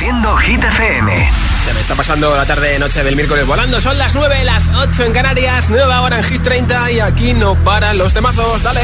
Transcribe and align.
Haciendo 0.00 0.34
Hit 0.38 0.64
FM. 0.64 1.30
Se 1.62 1.74
me 1.74 1.80
está 1.80 1.94
pasando 1.94 2.34
la 2.34 2.46
tarde 2.46 2.78
noche 2.78 3.04
del 3.04 3.16
miércoles 3.16 3.46
volando. 3.46 3.78
Son 3.82 3.98
las 3.98 4.14
9, 4.14 4.44
las 4.44 4.70
8 4.74 5.04
en 5.04 5.12
Canarias, 5.12 5.68
nueva 5.68 6.00
hora 6.00 6.16
en 6.20 6.24
Hit 6.24 6.42
30 6.42 6.90
y 6.92 7.00
aquí 7.00 7.34
no 7.34 7.54
paran 7.56 7.98
los 7.98 8.14
temazos. 8.14 8.62
Dale. 8.62 8.80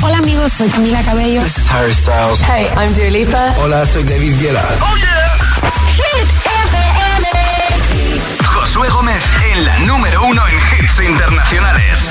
Hola 0.00 0.18
amigos, 0.18 0.52
soy 0.52 0.68
Camila 0.68 1.02
Cabello. 1.02 1.42
This 1.42 1.58
is 1.58 1.68
Harry 1.68 1.92
Styles. 1.92 2.40
Hey, 2.42 2.68
I'm 2.76 2.94
Dua 2.94 3.10
Lipa. 3.10 3.54
Hola, 3.58 3.84
soy 3.84 4.04
David 4.04 4.40
Guetta. 4.40 4.64
Oh 4.80 4.96
yeah. 4.98 5.20
Hit 5.96 6.28
FM. 6.46 7.26
Josué 8.44 8.88
Gómez 8.88 9.24
en 9.52 9.64
la 9.64 9.78
número 9.80 10.22
uno 10.26 10.42
en 10.46 10.54
hits 10.54 11.08
internacionales. 11.08 12.08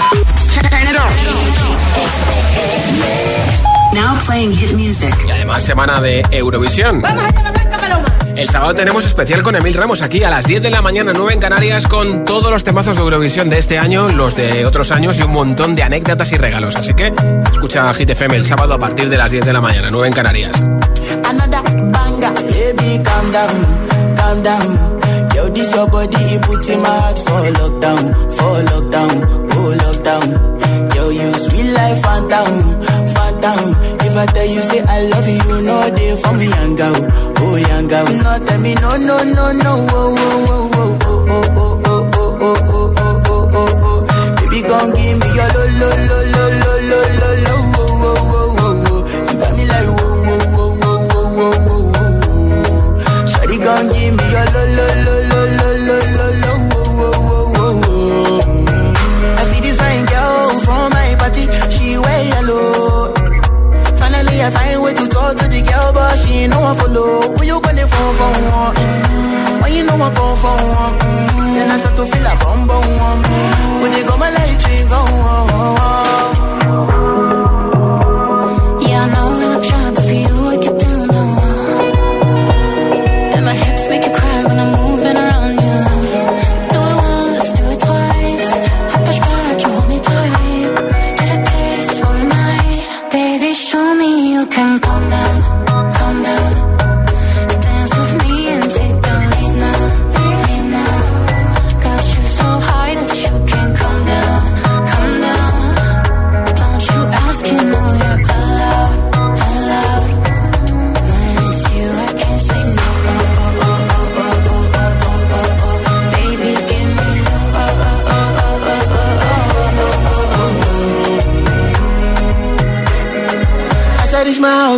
Now 3.94 4.18
playing 4.26 4.54
hit 4.54 4.74
music. 4.74 5.16
Y 5.28 5.32
además 5.32 5.64
semana 5.64 6.02
de 6.02 6.24
Eurovisión. 6.32 7.02
Vamos 7.02 7.24
allá, 7.24 7.44
no 7.44 7.60
el 8.40 8.48
sábado 8.48 8.74
tenemos 8.74 9.06
especial 9.06 9.44
con 9.44 9.58
Emil 9.58 9.74
Ramos 9.74 10.02
aquí 10.02 10.24
a 10.24 10.30
las 10.30 10.46
10 10.46 10.62
de 10.62 10.70
la 10.70 10.82
mañana, 10.82 11.12
9 11.14 11.34
en 11.34 11.40
Canarias, 11.42 11.88
con 11.88 12.24
todos 12.24 12.50
los 12.50 12.64
temazos 12.64 12.96
de 12.96 13.04
Eurovisión 13.04 13.50
de 13.50 13.60
este 13.60 13.78
año, 13.78 14.14
los 14.14 14.34
de 14.34 14.66
otros 14.66 14.92
años 14.92 15.20
y 15.20 15.24
un 15.24 15.32
montón 15.32 15.76
de 15.76 15.84
anécdotas 15.84 16.32
y 16.32 16.38
regalos. 16.38 16.78
Así 16.78 16.94
que 16.94 17.12
escucha 17.52 17.94
Hit 17.94 18.12
FM 18.12 18.38
el 18.38 18.46
sábado 18.46 18.76
a 18.76 18.80
partir 18.80 19.10
de 19.10 19.18
las 19.18 19.34
10 19.34 19.44
de 19.44 19.52
la 19.52 19.60
mañana, 19.60 19.90
9 19.92 20.08
en 20.08 20.14
Canarias. 20.14 20.54
If 33.42 34.18
I 34.18 34.26
tell 34.26 34.46
you 34.46 34.62
say 34.62 34.82
I 34.84 35.04
love 35.08 35.28
you, 35.28 35.62
no 35.64 35.90
day 35.96 36.16
for 36.22 36.34
me, 36.34 36.48
girl. 36.76 36.96
Oh, 37.40 37.56
girl. 37.88 38.06
No, 38.20 38.46
tell 38.46 38.60
me 38.60 38.74
no, 38.76 38.90
no, 38.98 39.24
no, 39.24 39.52
no. 39.54 39.88
Oh, 39.90 40.16
oh, 40.20 40.70
oh, 40.76 41.00
oh, 41.02 41.24
oh, 41.30 41.48
oh, 41.56 41.80
oh, 41.86 42.10
oh, 42.14 42.36
oh, 42.42 42.58
oh, 42.68 42.94
oh, 43.00 43.22
oh, 43.26 43.50
oh, 43.54 43.80
oh. 43.82 44.36
Baby, 44.36 44.60
gon' 44.68 44.92
give 44.94 45.18
me 45.20 45.28
your 45.40 45.48
lo, 45.56 45.64
lo, 45.80 45.90
lo, 46.10 46.20
lo, 46.34 46.44
lo, 46.60 46.72
lo, 46.90 47.00
lo, 47.20 47.30
lo. 47.46 47.56
Oh, 47.80 47.88
oh, 47.90 48.20
oh, 48.20 48.60
oh, 48.60 48.84
oh. 48.90 49.02
You 49.32 49.36
got 49.40 49.52
me 49.56 49.64
like 49.66 49.88
whoa, 49.88 50.20
whoa, 50.26 50.44
whoa, 50.56 50.72
whoa, 50.76 51.00
whoa, 51.08 51.56
whoa, 51.64 51.96
whoa. 51.96 53.26
Shawty 53.26 53.58
gon' 53.64 53.88
give 53.94 54.14
me 54.18 54.26
your 54.36 54.48
lo, 54.54 54.62
lo, 54.78 54.88
lo, 55.06 55.16
she 66.18 66.48
no 66.48 66.60
one 66.60 66.76
follow. 66.78 67.36
When 67.38 67.48
you 67.48 67.60
gonna 67.62 67.86
phone 67.88 68.14
for 68.20 68.32
one? 68.58 68.76
Mm-hmm. 68.76 69.40
You 69.76 69.84
know 69.86 69.96
I 69.96 70.10
come 70.14 70.38
for 70.44 70.56
one? 70.60 70.94
Mm-hmm. 71.00 71.54
Then 71.56 71.72
I 71.72 71.78
start 71.80 71.96
to 71.98 72.06
feel 72.06 72.26
a 72.26 72.36
bum 72.42 72.68
bum. 72.68 73.22
When 73.82 73.92
they 73.92 74.04
go 74.04 74.18
my 74.18 74.30
light, 74.30 74.60
she 74.62 74.84
go 74.90 74.98
on. 74.98 76.19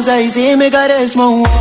Zij 0.02 0.24
is 0.24 0.56
me, 0.56 0.72
got 0.72 0.90
a 0.90 1.08
small 1.08 1.61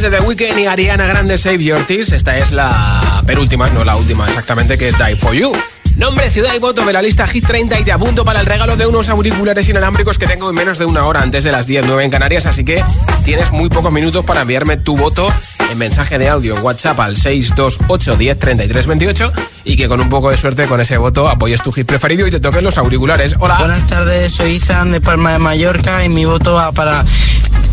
De 0.00 0.08
The 0.08 0.20
Weeknd 0.20 0.58
y 0.58 0.66
Ariana 0.66 1.04
Grande 1.04 1.36
Save 1.36 1.62
Your 1.62 1.84
Tears. 1.84 2.12
Esta 2.12 2.38
es 2.38 2.52
la 2.52 3.22
penúltima, 3.26 3.68
no 3.68 3.84
la 3.84 3.96
última 3.96 4.26
exactamente, 4.26 4.78
que 4.78 4.88
es 4.88 4.96
Die 4.96 5.16
For 5.16 5.34
You. 5.34 5.52
Nombre, 5.96 6.30
ciudad 6.30 6.54
y 6.54 6.58
voto 6.58 6.86
de 6.86 6.92
la 6.94 7.02
lista 7.02 7.26
Hit 7.26 7.46
30 7.46 7.80
y 7.80 7.84
te 7.84 7.92
apunto 7.92 8.24
para 8.24 8.40
el 8.40 8.46
regalo 8.46 8.76
de 8.76 8.86
unos 8.86 9.10
auriculares 9.10 9.68
inalámbricos 9.68 10.16
que 10.16 10.26
tengo 10.26 10.48
en 10.48 10.56
menos 10.56 10.78
de 10.78 10.86
una 10.86 11.04
hora 11.04 11.20
antes 11.20 11.44
de 11.44 11.52
las 11.52 11.66
10, 11.66 11.84
9 11.86 12.04
en 12.04 12.10
Canarias, 12.10 12.46
así 12.46 12.64
que 12.64 12.82
tienes 13.26 13.50
muy 13.52 13.68
pocos 13.68 13.92
minutos 13.92 14.24
para 14.24 14.42
enviarme 14.42 14.78
tu 14.78 14.96
voto 14.96 15.30
en 15.70 15.76
mensaje 15.76 16.18
de 16.18 16.30
audio 16.30 16.54
WhatsApp 16.62 16.98
al 17.00 17.16
628 17.16 18.16
10 18.16 18.38
33 18.38 18.86
28 18.86 19.32
y 19.64 19.76
que 19.76 19.88
con 19.88 20.00
un 20.00 20.08
poco 20.08 20.30
de 20.30 20.38
suerte 20.38 20.66
con 20.66 20.80
ese 20.80 20.96
voto 20.96 21.28
apoyes 21.28 21.62
tu 21.62 21.72
hit 21.72 21.86
preferido 21.86 22.26
y 22.26 22.30
te 22.30 22.40
toquen 22.40 22.64
los 22.64 22.78
auriculares. 22.78 23.34
Hola. 23.38 23.58
Buenas 23.58 23.86
tardes, 23.86 24.32
soy 24.32 24.52
Izan 24.52 24.92
de 24.92 25.02
Palma 25.02 25.32
de 25.32 25.40
Mallorca 25.40 26.02
y 26.04 26.08
mi 26.08 26.24
voto 26.24 26.54
va 26.54 26.72
para 26.72 27.04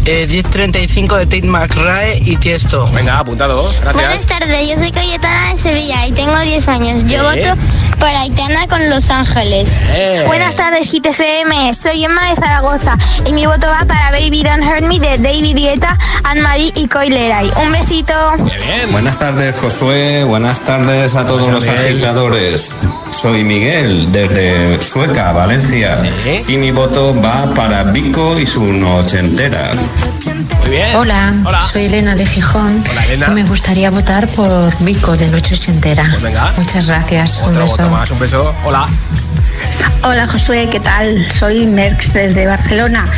eh, 0.08 0.26
1035 0.30 1.18
de 1.18 1.26
Tate 1.26 1.42
McRae 1.48 2.22
y 2.26 2.38
Tiesto. 2.38 2.90
Venga, 2.94 3.20
apuntado. 3.20 3.70
Buenas 3.94 4.26
tardes, 4.26 4.70
yo 4.70 4.78
soy 4.78 4.92
Cayetana 4.92 5.52
de 5.52 5.58
Sevilla 5.58 6.08
y 6.08 6.12
tengo 6.14 6.40
10 6.40 6.68
años. 6.70 7.02
Yo 7.08 7.30
Sí. 7.32 7.40
voto 7.42 7.56
para 8.00 8.22
Aitana 8.22 8.68
con 8.68 8.90
Los 8.90 9.10
Ángeles. 9.10 9.82
Eh. 9.90 10.24
Buenas 10.28 10.56
tardes, 10.56 10.90
Hit 10.90 11.06
FM. 11.06 11.74
Soy 11.74 12.06
Emma 12.06 12.30
de 12.30 12.36
Zaragoza 12.36 12.96
y 13.26 13.34
mi 13.34 13.46
voto 13.46 13.68
va 13.68 13.86
para 13.86 14.12
Baby 14.12 14.44
Don't 14.44 14.64
Hurt 14.64 14.84
Me 14.84 15.00
de 15.00 15.18
David 15.18 15.56
Guetta, 15.58 15.98
Anne-Marie 16.24 16.72
y 16.76 16.88
Coileray. 16.88 17.52
Un 17.62 17.72
besito. 17.72 18.14
Bien. 18.40 18.92
Buenas 18.92 19.20
tardes, 19.20 19.60
Josué. 19.60 20.24
Buenas 20.24 20.62
tardes 20.62 21.16
a 21.16 21.26
todos 21.26 21.42
Buenas 21.42 21.66
los 21.66 21.74
Miguel. 21.76 21.86
agitadores. 21.98 22.76
Soy 23.12 23.44
Miguel, 23.44 24.12
desde 24.12 24.82
Sueca, 24.82 25.32
Valencia. 25.34 25.96
Sí. 25.98 26.44
Y 26.48 26.58
mi 26.58 26.72
voto 26.72 27.20
va 27.20 27.52
para 27.56 27.84
Vico 27.84 28.40
y 28.40 28.46
su 28.46 28.62
nochentera. 28.64 29.72
Muy 30.62 30.70
bien. 30.70 30.96
Hola, 30.96 31.34
Hola. 31.46 31.62
soy 31.62 31.86
Elena 31.86 32.16
de 32.16 32.26
Gijón 32.26 32.84
Hola, 32.90 33.06
Elena. 33.06 33.28
y 33.30 33.32
me 33.32 33.44
gustaría 33.44 33.90
votar 33.90 34.28
por 34.30 34.76
Vico 34.80 35.16
de 35.16 35.28
Noche 35.30 35.56
Ochentera. 35.56 36.08
Pues 36.12 36.22
venga. 36.22 36.52
Muchas 36.58 36.88
gracias. 36.88 37.40
Un 37.44 37.50
Otro 37.50 37.64
beso. 37.64 37.78
voto 37.78 37.90
más, 37.90 38.12
un 38.12 38.20
beso. 38.20 38.56
Hola. 38.66 38.88
Hola 40.04 40.28
Josué, 40.28 40.70
¿qué 40.72 40.80
tal? 40.80 41.30
Soy 41.32 41.66
Merx 41.66 42.14
desde 42.14 42.46
Barcelona 42.46 43.10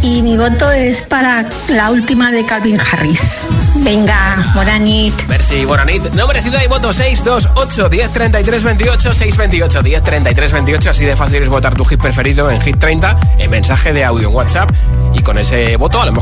y 0.00 0.22
mi 0.22 0.36
voto 0.36 0.70
es 0.70 1.02
para 1.02 1.44
la 1.68 1.90
última 1.90 2.32
de 2.32 2.44
Calvin 2.46 2.80
Harris. 2.80 3.44
Venga, 3.76 4.50
Moranit. 4.54 5.14
Merci, 5.28 5.64
Bonanit. 5.66 6.02
Nombre, 6.14 6.40
ciudad 6.40 6.60
y 6.64 6.68
voto 6.68 6.92
628 6.92 7.88
10 7.88 8.12
33 8.12 8.62
28 8.64 9.12
628 9.14 9.82
10 9.82 10.02
33 10.02 10.52
28. 10.52 10.90
Así 10.90 11.04
de 11.04 11.16
fácil 11.16 11.42
es 11.42 11.48
votar 11.48 11.74
tu 11.74 11.84
hit 11.84 12.00
preferido 12.00 12.50
en 12.50 12.60
Hit 12.60 12.78
30 12.78 13.16
en 13.38 13.50
mensaje 13.50 13.92
de 13.92 14.02
audio 14.04 14.28
en 14.30 14.34
WhatsApp. 14.34 14.70
Y 15.14 15.20
con 15.20 15.36
ese 15.36 15.76
voto 15.76 16.00
a 16.00 16.06
lo 16.06 16.12
mejor 16.12 16.21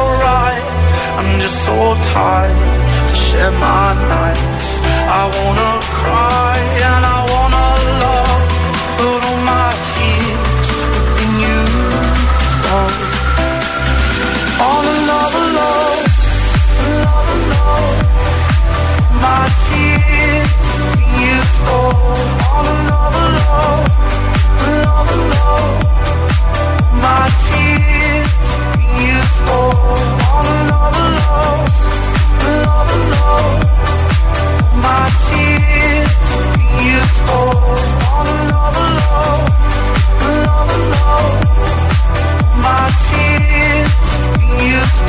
I'm 1.19 1.39
just 1.39 1.57
so 1.65 1.77
tired 2.15 3.09
to 3.09 3.15
share 3.15 3.51
my 3.51 3.93
nights. 4.15 4.69
I 5.19 5.23
wanna 5.37 5.71
cry 5.99 6.57
and 6.87 7.03
I 7.05 7.19
wanna 7.31 7.67
love, 8.03 8.41
but 8.97 9.19
all 9.27 9.41
my 9.53 9.69
tears 9.91 10.67
have 10.95 11.11
been 11.17 11.35
used 11.55 12.63
up 12.79 12.93
on 14.71 14.83
another 14.97 15.45
love, 15.59 16.03
another 16.87 17.39
love. 17.53 17.97
My 19.25 19.43
tears 19.67 20.65
have 20.73 20.89
been 20.95 21.13
used 21.33 21.59
up 21.79 21.97
on 22.55 22.65
another 22.77 23.27
love, 23.39 23.85
another 24.71 25.21
love. 25.35 25.75
My 27.05 27.25
tears 27.45 28.45
have 28.53 28.67
been 28.77 28.95
used 29.15 29.41
up 29.59 29.70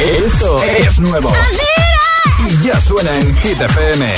Esto 0.00 0.62
es 0.62 1.00
nuevo. 1.00 1.32
Y 2.46 2.62
ya 2.62 2.78
suena 2.78 3.10
en 3.18 3.34
Hit 3.38 3.58
FM. 3.58 4.14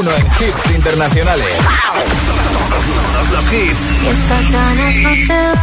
1 0.00 0.10
en 0.16 0.26
hits 0.26 0.74
internacionales. 0.74 1.46
Todos 3.12 3.30
los 3.32 3.52
hits. 3.52 3.76
Estas 4.08 4.50
ganas 4.50 4.96
no 4.96 5.14
se 5.14 5.34
van. 5.34 5.58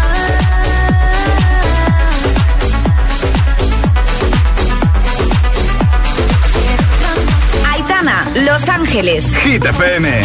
Aitana, 7.72 8.26
Los 8.36 8.70
Ángeles. 8.70 9.36
Hit 9.38 9.66
FM. 9.66 10.22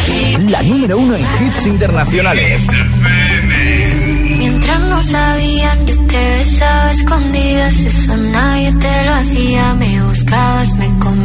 La 0.51 0.63
número 0.63 0.99
uno 0.99 1.17
en 1.17 1.23
hits 1.23 1.67
internacionales. 1.67 2.61
FM. 2.69 4.37
Mientras 4.37 4.81
no 4.81 5.01
sabían, 5.03 5.87
yo 5.87 5.97
te 6.07 6.35
besaba 6.37 6.91
escondidas. 6.91 7.75
Eso 7.81 8.17
nadie 8.17 8.73
te 8.75 9.05
lo 9.07 9.13
hacía. 9.15 9.75
Me 9.75 10.03
buscabas, 10.03 10.75
me 10.75 10.87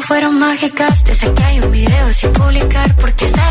fueron 0.00 0.38
mágicas, 0.38 1.04
desde 1.04 1.32
que 1.32 1.44
hay 1.44 1.60
un 1.60 1.70
video 1.70 2.12
sin 2.12 2.32
publicar, 2.32 2.94
porque 2.96 3.26
esta 3.26 3.50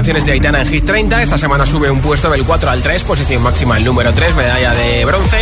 Canciones 0.00 0.24
de 0.24 0.32
Aitana 0.32 0.62
en 0.62 0.66
Hit 0.66 0.86
30. 0.86 1.22
Esta 1.22 1.36
semana 1.36 1.66
sube 1.66 1.90
un 1.90 2.00
puesto 2.00 2.30
del 2.30 2.46
4 2.46 2.70
al 2.70 2.82
3, 2.82 3.04
posición 3.04 3.42
máxima 3.42 3.76
el 3.76 3.84
número 3.84 4.14
3, 4.14 4.34
medalla 4.34 4.72
de 4.72 5.04
bronce. 5.04 5.36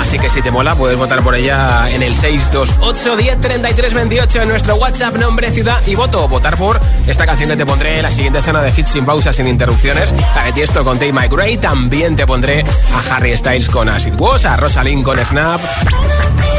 Así 0.00 0.18
que 0.18 0.28
si 0.30 0.42
te 0.42 0.50
mola, 0.50 0.74
puedes 0.74 0.98
votar 0.98 1.22
por 1.22 1.36
ella 1.36 1.88
en 1.88 2.02
el 2.02 2.16
628 2.16 3.16
10 3.16 3.40
33 3.40 3.94
28 3.94 4.42
en 4.42 4.48
nuestro 4.48 4.74
WhatsApp, 4.74 5.16
nombre, 5.16 5.52
ciudad 5.52 5.80
y 5.86 5.94
voto. 5.94 6.26
Votar 6.26 6.56
por 6.56 6.80
esta 7.06 7.24
canción 7.24 7.50
que 7.50 7.56
te 7.56 7.64
pondré 7.64 7.98
en 7.98 8.02
la 8.02 8.10
siguiente 8.10 8.42
zona 8.42 8.62
de 8.62 8.72
hits 8.76 8.90
sin 8.90 9.04
pausas, 9.04 9.36
sin 9.36 9.46
interrupciones. 9.46 10.12
La 10.34 10.42
de 10.42 10.50
Tiesto 10.50 10.82
con 10.82 10.98
Take 10.98 11.12
My 11.12 11.28
Gray. 11.28 11.58
También 11.58 12.16
te 12.16 12.26
pondré 12.26 12.64
a 12.92 13.14
Harry 13.14 13.36
Styles 13.36 13.68
con 13.68 13.88
Acid 13.88 14.14
Wash, 14.18 14.44
a 14.44 14.56
Rosalind 14.56 15.04
con 15.04 15.24
Snap, 15.24 15.60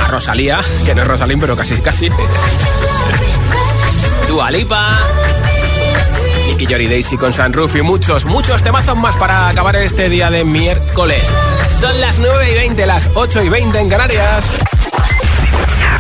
a 0.01 0.07
Rosalía, 0.07 0.61
que 0.85 0.95
no 0.95 1.01
es 1.01 1.07
Rosalind, 1.09 1.41
pero 1.41 1.57
casi, 1.57 1.75
casi. 1.81 2.09
Dua 4.29 4.49
Lipa. 4.51 5.24
Nicky 6.65 6.73
Jory 6.73 6.87
Daisy 6.87 7.17
con 7.17 7.31
Sunroof 7.31 7.75
y 7.75 7.83
muchos, 7.83 8.25
muchos 8.25 8.63
temazos 8.63 8.97
más 8.97 9.15
para 9.17 9.49
acabar 9.49 9.75
este 9.75 10.09
día 10.09 10.31
de 10.31 10.43
miércoles. 10.43 11.31
Son 11.69 11.99
las 12.01 12.17
9 12.17 12.51
y 12.51 12.55
20, 12.55 12.87
las 12.87 13.07
8 13.13 13.43
y 13.43 13.49
20 13.49 13.79
en 13.79 13.89
Canarias. 13.89 14.49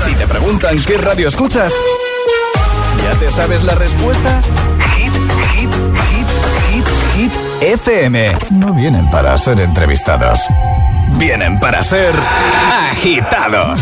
Si 0.03 0.15
te 0.15 0.25
preguntan 0.25 0.81
qué 0.83 0.97
radio 0.97 1.27
escuchas, 1.27 1.71
¿ya 3.03 3.19
te 3.19 3.29
sabes 3.29 3.63
la 3.63 3.75
respuesta? 3.75 4.41
Hit, 4.97 5.13
hit, 5.53 5.71
hit, 6.09 6.27
hit, 6.71 6.85
hit, 7.15 7.33
FM. 7.61 8.35
No 8.51 8.73
vienen 8.73 9.07
para 9.11 9.37
ser 9.37 9.61
entrevistados. 9.61 10.39
Vienen 11.17 11.59
para 11.59 11.83
ser 11.83 12.15
agitados. 12.89 13.81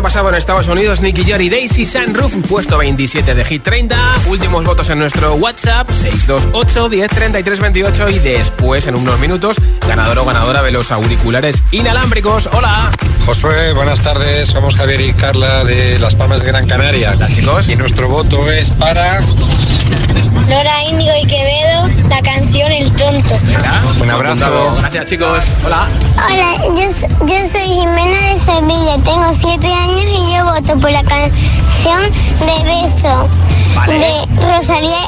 21 0.00 0.02
pasaban 0.02 0.34
a 0.34 0.38
Estados 0.38 0.68
Unidos 0.68 1.00
Nicky 1.02 1.24
Jari, 1.24 1.50
Daisy 1.50 1.84
Sunroof, 1.84 2.34
puesto 2.48 2.78
27 2.78 3.34
de 3.34 3.44
Hit 3.44 3.62
30. 3.62 3.96
Últimos 4.28 4.64
votos 4.64 4.88
en 4.90 4.98
nuestro 4.98 5.34
WhatsApp, 5.34 5.90
628 5.90 6.88
10 6.88 7.10
33 7.10 7.60
28. 7.60 8.08
Y 8.10 8.18
después, 8.18 8.86
en 8.86 8.96
unos 8.96 9.18
minutos, 9.18 9.56
ganador 9.86 10.18
o 10.18 10.24
ganadora 10.24 10.62
de 10.62 10.70
los 10.70 10.90
auriculares 10.90 11.62
inalámbricos. 11.70 12.48
Hola. 12.52 12.90
Josué, 13.26 13.72
buenas 13.72 14.00
tardes. 14.00 14.48
Somos 14.48 14.74
Javier 14.74 15.00
y 15.02 15.12
Carla 15.12 15.64
de 15.64 15.98
Las 15.98 16.14
Palmas 16.14 16.40
de 16.40 16.46
Gran 16.46 16.66
Canaria. 16.66 17.16
Chicos. 17.28 17.68
Y 17.68 17.76
nuestro 17.76 18.08
voto 18.08 18.50
es 18.50 18.70
para. 18.70 19.20
Nora 20.48 20.84
Índigo 20.84 21.12
y 21.22 21.26
Quevedo, 21.26 22.08
la 22.08 22.22
canción 22.22 22.72
El 22.72 22.90
Tonto. 22.92 23.36
Un 24.00 24.10
abrazo. 24.10 24.74
Gracias, 24.80 25.04
chicos. 25.06 25.44
Hola. 25.64 25.86
Hola, 26.28 26.56
yo, 26.64 27.26
yo 27.26 27.46
soy 27.46 27.60
Jimena 27.60 28.32
de 28.32 28.38
Sevilla, 28.38 28.94
tengo 29.04 29.32
7 29.32 29.66
años 29.66 29.89
y 29.98 30.34
yo 30.34 30.44
voto 30.44 30.78
por 30.80 30.90
la 30.90 31.02
canción 31.04 32.00
de 32.40 32.82
Beso 32.82 33.28
Vale. 33.74 33.98
de 33.98 34.52
Rosalía. 34.56 34.98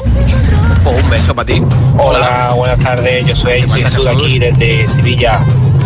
Oh, 0.85 0.91
un 0.91 1.11
beso 1.11 1.35
para 1.35 1.47
ti. 1.47 1.63
Hola, 1.99 2.53
buenas 2.57 2.79
tardes. 2.81 3.27
Yo 3.27 3.37
soy 3.37 3.69
Jesús 3.69 4.07
aquí 4.07 4.39
desde 4.39 4.89
Sevilla. 4.89 5.41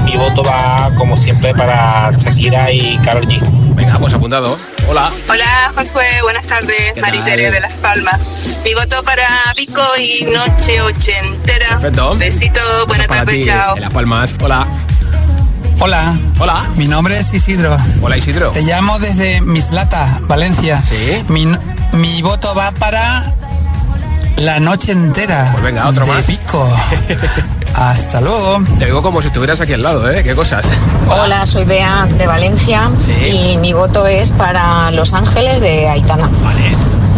Mi 0.04 0.16
voto 0.16 0.42
va, 0.42 0.90
como 0.96 1.16
siempre, 1.16 1.54
para 1.54 2.12
Shakira 2.16 2.70
y 2.72 2.96
Karol 2.98 3.26
G. 3.26 3.40
Venga, 3.74 3.98
pues 3.98 4.12
apuntado. 4.14 4.56
Hola. 4.88 5.11
Hola 5.28 5.72
Josué, 5.76 6.06
buenas 6.22 6.46
tardes, 6.46 6.92
¿Qué 6.94 7.00
Mariterio 7.00 7.46
tal? 7.46 7.54
de 7.54 7.61
Las 7.61 7.72
Palmas. 7.74 8.20
Mi 8.64 8.72
voto 8.74 9.02
para 9.02 9.28
Vico 9.56 9.82
y 9.98 10.24
Noche 10.32 10.80
Ochentera. 10.80 11.70
Perfecto. 11.80 12.14
Besito, 12.16 12.61
buenas 12.87 13.09
Para 13.09 13.24
tardes, 13.24 13.40
ti, 13.42 13.44
chao. 13.44 13.74
En 13.76 13.82
Las 13.82 13.90
Palmas. 13.92 14.35
Hola. 14.40 14.66
Hola, 15.78 16.14
Hola. 16.38 16.68
mi 16.76 16.88
nombre 16.88 17.18
es 17.18 17.32
Isidro. 17.32 17.76
Hola, 18.02 18.16
Isidro. 18.16 18.50
Te 18.50 18.62
llamo 18.62 18.98
desde 18.98 19.40
Mislata, 19.42 20.06
Valencia. 20.22 20.82
Sí. 20.82 21.22
Mi, 21.28 21.46
mi 21.92 22.22
voto 22.22 22.54
va 22.54 22.72
para 22.72 23.32
la 24.38 24.58
noche 24.60 24.92
entera. 24.92 25.48
Pues 25.52 25.62
venga, 25.64 25.88
otro 25.88 26.04
de 26.06 26.12
más. 26.12 26.26
Pico. 26.26 26.68
Hasta 27.74 28.20
luego. 28.22 28.58
Te 28.78 28.86
digo 28.86 29.02
como 29.02 29.20
si 29.20 29.28
estuvieras 29.28 29.60
aquí 29.60 29.74
al 29.74 29.82
lado, 29.82 30.10
¿eh? 30.10 30.22
Qué 30.24 30.34
cosas. 30.34 30.66
Hola, 31.08 31.46
soy 31.46 31.64
Bea 31.64 32.06
de 32.18 32.26
Valencia 32.26 32.90
Sí. 32.98 33.12
y 33.12 33.58
mi 33.58 33.74
voto 33.74 34.06
es 34.06 34.31
para 34.31 34.90
Los 34.92 35.12
Ángeles 35.12 35.60
de 35.60 35.87
Aitana. 35.88 36.31
Vale. 36.42 36.74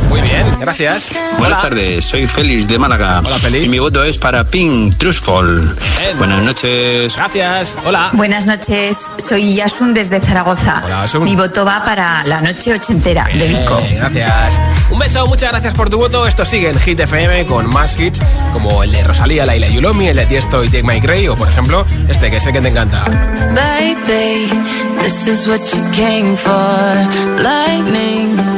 Muy 0.08 0.20
bien, 0.22 0.46
gracias. 0.58 1.10
Buenas 1.38 1.58
Hola. 1.58 1.68
tardes, 1.68 2.04
soy 2.04 2.26
Félix 2.26 2.66
de 2.66 2.78
Málaga. 2.78 3.20
Hola, 3.24 3.38
Félix. 3.38 3.66
Y 3.66 3.68
mi 3.68 3.78
voto 3.78 4.02
es 4.04 4.18
para 4.18 4.44
Pink 4.44 4.96
Trustful. 4.96 5.60
Bien. 6.00 6.18
Buenas 6.18 6.42
noches. 6.42 7.16
Gracias. 7.16 7.76
Hola. 7.84 8.10
Buenas 8.12 8.46
noches, 8.46 8.96
soy 9.18 9.54
Yasun 9.54 9.94
desde 9.94 10.20
Zaragoza. 10.20 10.82
Hola, 10.84 11.02
Yasun. 11.02 11.24
Mi 11.24 11.36
voto 11.36 11.64
va 11.64 11.82
para 11.82 12.24
la 12.24 12.40
noche 12.40 12.74
ochentera 12.74 13.28
de 13.32 13.48
Vico. 13.48 13.80
Gracias. 13.96 14.60
Un 14.90 14.98
beso, 14.98 15.26
muchas 15.26 15.50
gracias 15.50 15.74
por 15.74 15.90
tu 15.90 15.98
voto. 15.98 16.26
Esto 16.26 16.44
sigue 16.44 16.70
en 16.70 16.78
Hit 16.78 17.00
FM 17.00 17.46
con 17.46 17.66
más 17.68 17.98
hits 17.98 18.20
como 18.52 18.82
el 18.82 18.92
de 18.92 19.02
Rosalía, 19.02 19.44
Laila 19.44 19.68
Yulomi, 19.68 20.08
el 20.08 20.16
de 20.16 20.26
Tiesto 20.26 20.64
y 20.64 20.68
Take 20.68 20.82
My 20.82 21.00
Grey 21.00 21.28
o 21.28 21.36
por 21.36 21.48
ejemplo 21.48 21.84
este 22.08 22.30
que 22.30 22.40
sé 22.40 22.52
que 22.52 22.60
te 22.60 22.68
encanta. 22.68 23.04
Baby, 23.54 24.50
this 25.00 25.26
is 25.26 25.46
what 25.46 25.60
you 25.74 25.82
came 25.92 26.36
for. 26.36 27.42
Lightning 27.42 28.57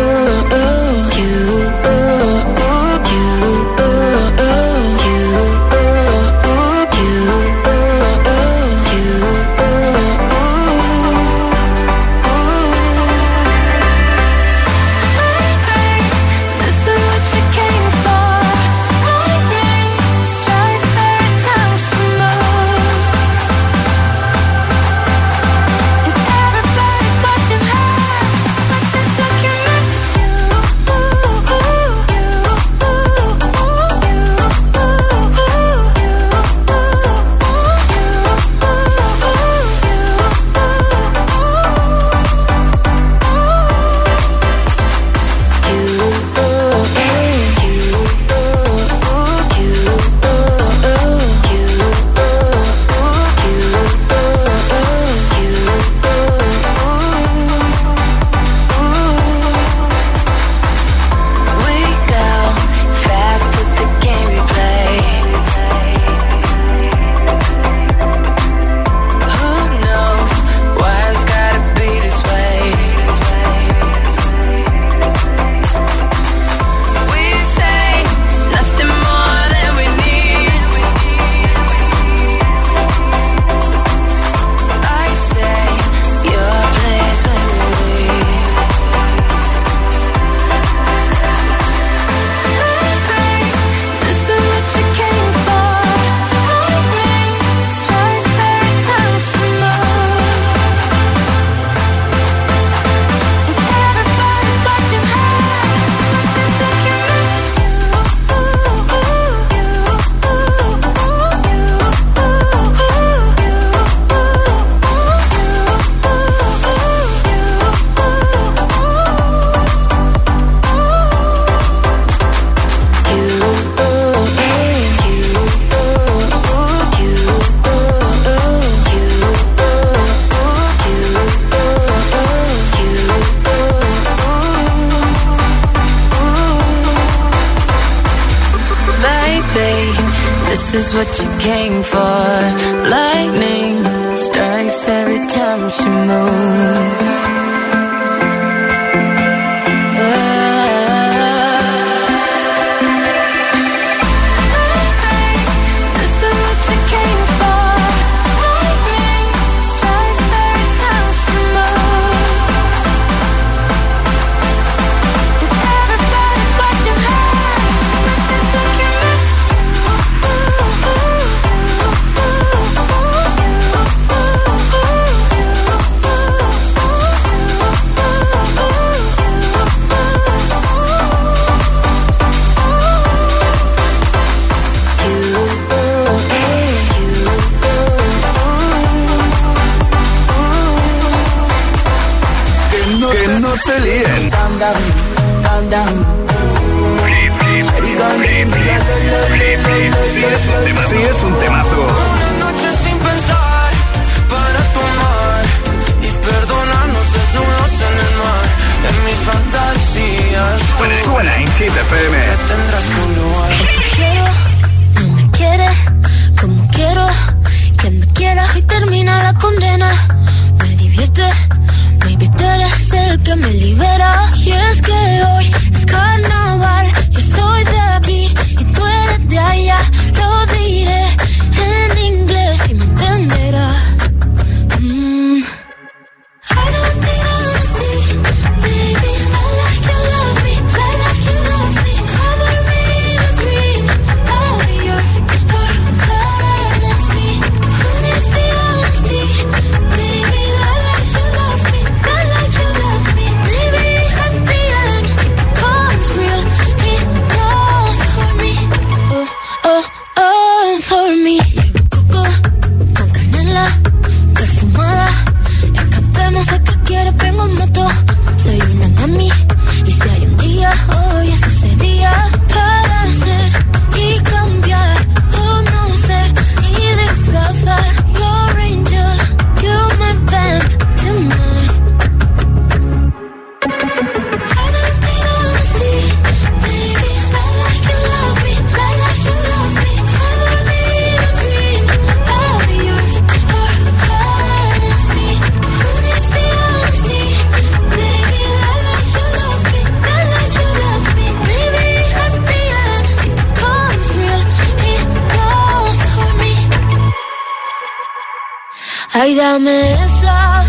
la 309.51 309.59
mesa, 309.59 310.63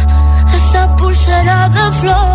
esa 0.57 0.97
pulsera 0.97 1.68
de 1.68 1.93
flor. 2.01 2.32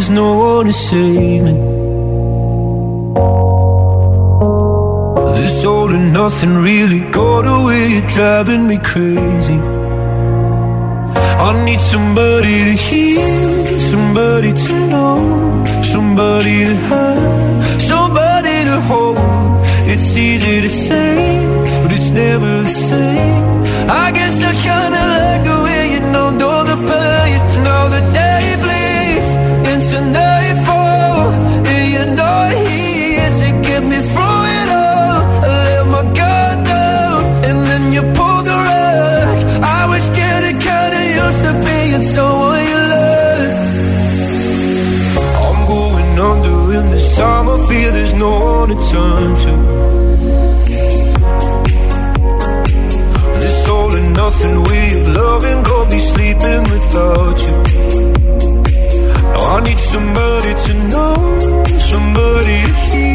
there's 0.00 0.08
no 0.08 0.38
one 0.38 0.64
to 0.64 0.72
save 0.72 1.42
me. 1.42 1.52
This 5.36 5.62
all 5.62 5.90
and 5.90 6.14
nothing 6.14 6.54
really 6.56 7.02
got 7.10 7.44
away, 7.46 8.00
driving 8.08 8.66
me 8.66 8.78
crazy. 8.78 9.58
I 11.46 11.50
need 11.66 11.80
somebody 11.80 12.56
to 12.68 12.74
hear, 12.86 13.78
somebody 13.78 14.54
to 14.64 14.72
know, 14.88 15.64
somebody 15.82 16.64
to 16.70 16.76
have, 16.88 17.82
somebody 17.82 18.56
to 18.70 18.80
hold. 18.88 19.18
It's 19.92 20.16
easy 20.16 20.62
to 20.62 20.68
say, 20.68 21.14
but 21.82 21.92
it's 21.92 22.10
never 22.10 22.62
the 22.62 22.74
same. 22.88 23.44
I 24.04 24.12
guess 24.12 24.42
I 24.50 24.52
kinda 24.68 25.02
like 25.16 25.42
the 25.50 25.58
way 25.64 25.82
you 25.92 26.00
numbed 26.14 26.42
all 26.42 26.64
the 26.64 26.78
pain, 26.88 27.66
all 27.66 27.90
the. 27.90 28.19
sunset. 48.90 49.60
This 53.42 53.68
all 53.68 53.92
and 53.98 54.10
nothing 54.22 54.56
we've 54.68 55.08
loving, 55.20 55.62
go 55.62 55.78
be 55.94 55.98
sleeping 56.12 56.62
without 56.74 57.38
you. 57.46 57.56
Now 59.32 59.56
I 59.56 59.60
need 59.68 59.80
somebody 59.94 60.52
to 60.64 60.72
know, 60.92 61.14
somebody 61.78 62.56
to 62.66 62.74
hear. 62.90 63.09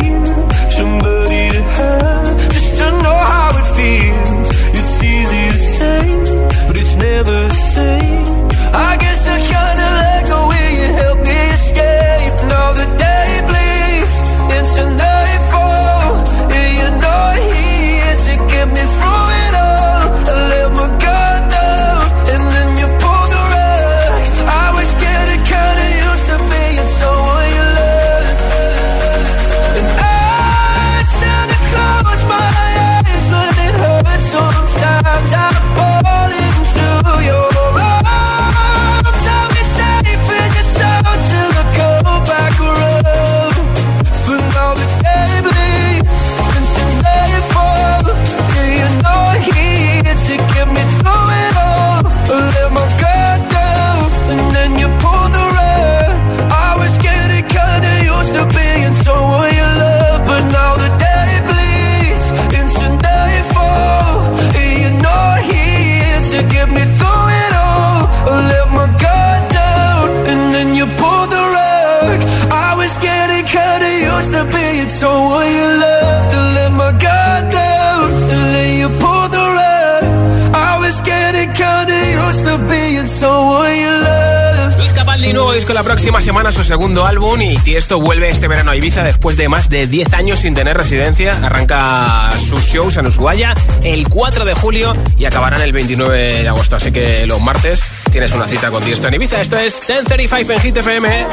la 85.76 85.84
próxima 85.84 86.22
semana 86.22 86.54
su 86.54 86.64
segundo 86.64 87.06
álbum 87.06 87.42
y 87.42 87.58
Tiesto 87.58 88.00
vuelve 88.00 88.30
este 88.30 88.48
verano 88.48 88.72
a 88.72 88.78
Ibiza 88.78 89.04
después 89.04 89.36
de 89.36 89.50
más 89.50 89.68
de 89.68 89.88
10 89.88 90.14
años 90.14 90.40
sin 90.40 90.54
tener 90.54 90.78
residencia. 90.78 91.38
Arranca 91.46 92.32
sus 92.38 92.64
shows 92.64 92.96
en 92.96 93.08
Ushuaia 93.08 93.54
el 93.84 94.08
4 94.08 94.46
de 94.46 94.54
julio 94.54 94.96
y 95.18 95.26
acabarán 95.26 95.62
el 95.62 95.74
29 95.74 96.44
de 96.44 96.48
agosto. 96.48 96.78
Así 96.78 96.94
que 96.94 97.28
los 97.28 97.42
martes 97.42 97.84
tienes 98.10 98.32
una 98.32 98.48
cita 98.48 98.72
con 98.72 98.84
Tiesto 98.84 99.10
en 99.10 99.16
Ibiza. 99.16 99.42
Esto 99.42 99.58
es 99.58 99.82
1035 99.90 100.54
en 100.54 100.60
Hit 100.62 100.78
FM. 100.78 101.26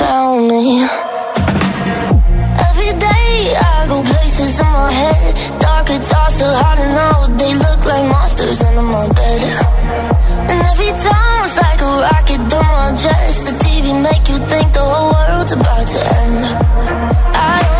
found 0.00 0.48
me. 0.48 0.64
Every 2.68 2.92
day 3.08 3.30
I 3.72 3.76
go 3.92 3.98
places 4.12 4.52
in 4.62 4.68
my 4.80 4.90
head. 5.00 5.32
Darker 5.60 6.00
thoughts 6.10 6.38
are 6.44 6.56
hard 6.62 6.78
to 6.82 6.88
know. 6.98 7.14
They 7.40 7.52
look 7.64 7.80
like 7.92 8.04
monsters 8.14 8.60
under 8.68 8.86
my 8.96 9.06
bed. 9.18 9.42
And 10.50 10.58
every 10.72 10.92
time 11.06 11.38
it's 11.46 11.58
like 11.66 11.80
a 11.88 11.92
rocket 12.06 12.40
through 12.50 12.70
my 12.78 12.88
chest. 13.02 13.38
The 13.46 13.54
TV 13.64 13.86
make 14.08 14.24
you 14.32 14.38
think 14.52 14.66
the 14.78 14.84
whole 14.90 15.10
world's 15.16 15.52
about 15.52 15.86
to 15.92 16.00
end. 16.22 16.40
I 17.52 17.58
don't. 17.66 17.79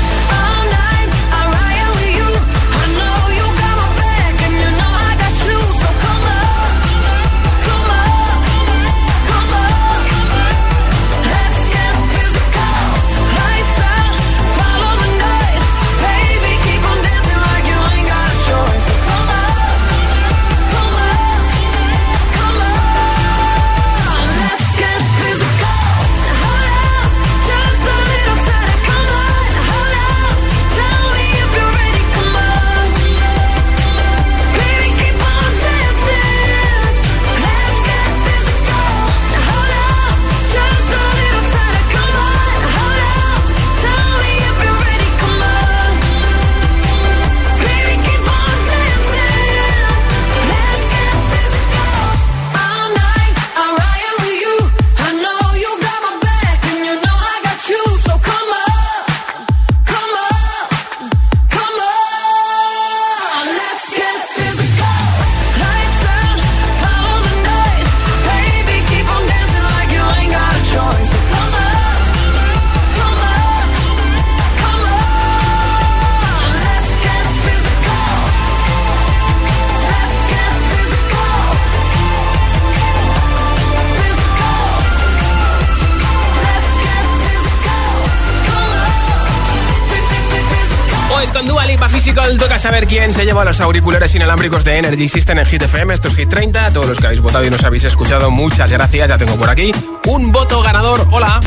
Saber 92.61 92.85
quién 92.85 93.11
se 93.11 93.25
lleva 93.25 93.43
los 93.43 93.59
auriculares 93.59 94.13
inalámbricos 94.13 94.63
de 94.63 94.77
Energy 94.77 95.07
System 95.07 95.39
en 95.39 95.47
Hit 95.47 95.63
FM. 95.63 95.95
Esto 95.95 96.09
es 96.09 96.15
Hit 96.15 96.29
30. 96.29 96.67
A 96.67 96.71
todos 96.71 96.87
los 96.87 96.99
que 96.99 97.07
habéis 97.07 97.19
votado 97.19 97.43
y 97.43 97.49
nos 97.49 97.63
habéis 97.63 97.85
escuchado, 97.85 98.29
muchas 98.29 98.69
gracias. 98.69 99.09
Ya 99.09 99.17
tengo 99.17 99.35
por 99.35 99.49
aquí 99.49 99.71
un 100.05 100.31
voto 100.31 100.61
ganador. 100.61 101.07
Hola. 101.09 101.41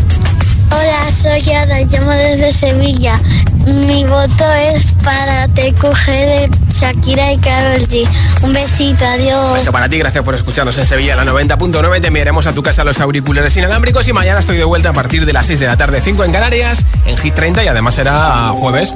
Hola, 0.73 1.13
soy 1.13 1.53
Ada, 1.53 1.83
llamo 1.83 2.11
desde 2.11 2.53
Sevilla. 2.53 3.21
Mi 3.65 4.03
voto 4.03 4.45
es 4.55 4.93
para 5.05 5.47
TQG 5.47 6.07
de 6.07 6.51
Shakira 6.71 7.33
y 7.33 7.39
Karol 7.39 7.83
G. 7.83 8.09
Un 8.43 8.53
besito, 8.53 9.05
adiós. 9.07 9.55
Beso 9.55 9.71
para 9.71 9.89
ti, 9.89 9.99
gracias 9.99 10.25
por 10.25 10.35
escucharnos 10.35 10.77
en 10.79 10.87
Sevilla, 10.87 11.15
la 11.15 11.25
90.9. 11.25 12.01
Te 12.01 12.09
enviaremos 12.09 12.49
a 12.49 12.53
tu 12.55 12.63
casa 12.65 12.83
los 12.83 12.99
auriculares 12.99 13.57
inalámbricos 13.57 14.09
y 14.09 14.13
mañana 14.13 14.41
estoy 14.41 14.57
de 14.57 14.65
vuelta 14.65 14.89
a 14.89 14.93
partir 14.93 15.27
de 15.27 15.33
las 15.33 15.47
6 15.47 15.61
de 15.61 15.67
la 15.67 15.77
tarde, 15.77 16.01
5 16.03 16.25
en 16.25 16.33
Canarias, 16.33 16.85
en 17.07 17.17
Hit 17.19 17.35
30 17.35 17.63
y 17.63 17.69
además 17.69 17.95
será 17.95 18.49
jueves, 18.57 18.95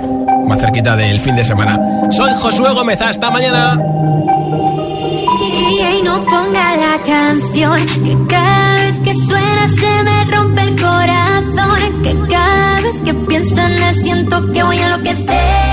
más 0.48 0.60
cerquita 0.60 0.96
del 0.96 1.20
fin 1.20 1.36
de 1.36 1.44
semana. 1.44 1.78
Soy 2.10 2.32
Josué 2.40 2.72
Gómez, 2.72 3.00
hasta 3.00 3.30
mañana. 3.30 3.76
Y 5.54 6.02
no 6.02 6.24
ponga 6.24 6.76
la 6.76 7.00
canción 7.02 7.86
que 7.86 8.16
cada 8.28 8.74
vez 8.76 8.98
que 9.00 9.14
suena 9.14 9.68
se 9.68 10.02
me 10.04 10.24
rompe 10.36 10.62
el 10.62 10.80
corazón. 10.80 12.02
Que 12.02 12.16
cada 12.28 12.80
vez 12.80 13.02
que 13.04 13.14
pienso 13.14 13.60
en 13.60 13.72
él 13.72 13.94
siento 14.02 14.52
que 14.52 14.62
voy 14.62 14.78
a 14.78 14.86
enloquecer. 14.86 15.67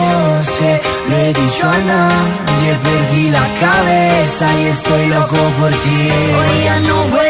No 0.00 0.44
sé, 0.44 0.80
lo 1.08 1.16
he 1.16 1.32
dicho 1.32 1.68
a 1.68 1.78
nadie, 1.92 2.70
perdí 2.82 3.30
la 3.30 3.46
cabeza 3.60 4.46
y 4.60 4.66
estoy 4.66 5.06
loco 5.06 5.36
por 5.58 5.70
ti. 5.70 6.00
Hoy 6.38 6.64
ya 6.64 6.80
no 6.80 6.96
vuelan 7.08 7.29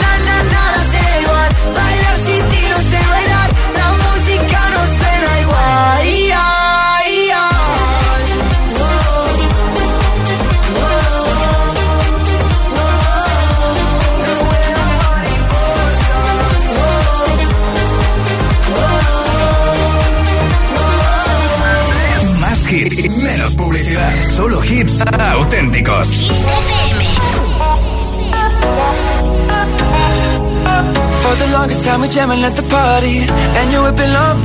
hits 24.71 24.95
auténticos. 25.35 26.31
For 31.23 31.35
the 31.41 31.47
longest 31.57 31.83
time 31.83 31.99
we're 32.01 32.13
jamming 32.15 32.43
at 32.43 32.55
the 32.55 32.63
party 32.63 33.17
And 33.57 33.65
you're 33.71 33.91
been 33.91 34.15
on 34.27 34.35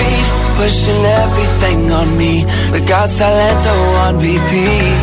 Pushing 0.60 1.02
everything 1.22 1.92
on 1.92 2.08
me. 2.16 2.44
We 2.72 2.80
got 2.80 3.08
Salento 3.10 3.74
oh, 3.74 4.04
on 4.04 4.14
repeat. 4.28 4.98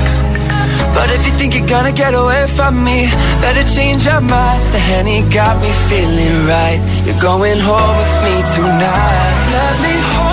But 0.95 1.07
if 1.15 1.21
you 1.27 1.33
think 1.39 1.55
you're 1.55 1.71
gonna 1.75 1.91
get 1.91 2.13
away 2.13 2.47
from 2.47 2.83
me 2.83 2.99
Better 3.43 3.65
change 3.75 4.05
your 4.05 4.21
mind. 4.21 4.61
The 4.73 4.79
Henny 4.91 5.21
got 5.39 5.55
me 5.63 5.71
feeling 5.89 6.35
right. 6.53 6.79
You're 7.05 7.21
going 7.31 7.59
home 7.59 7.95
with 8.01 8.13
me 8.25 8.35
tonight. 8.55 9.33
Let 9.55 9.75
me 9.85 9.93
hold 10.11 10.32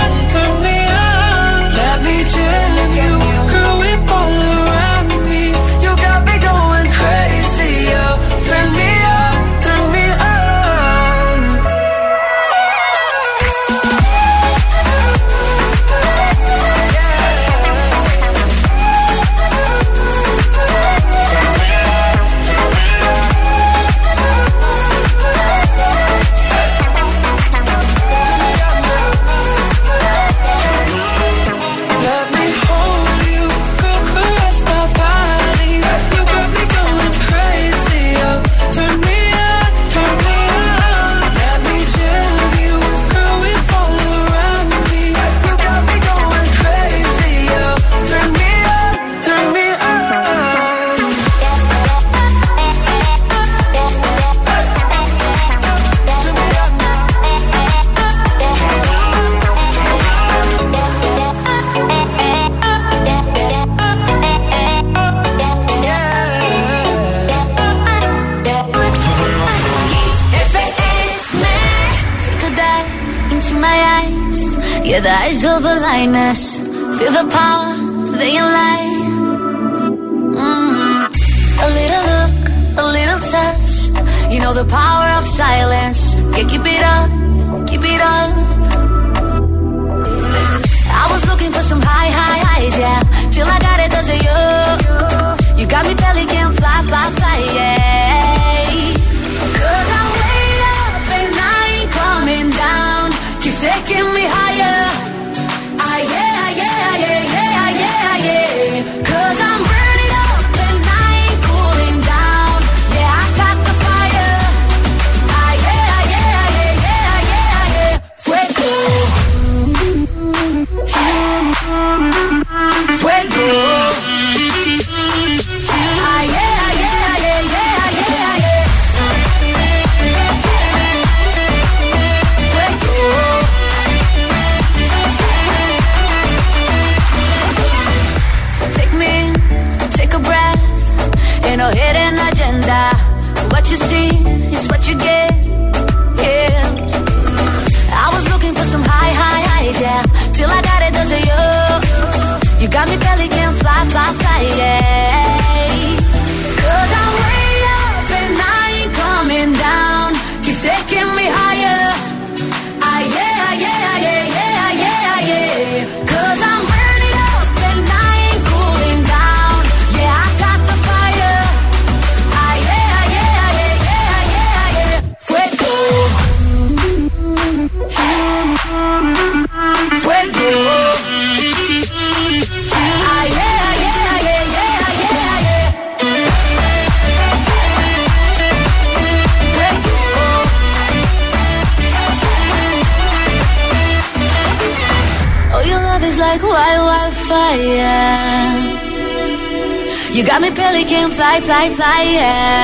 I 201.53 201.65
am. 201.65 202.11
yeah. 202.13 202.60